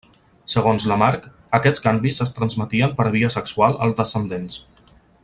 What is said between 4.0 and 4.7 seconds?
descendents.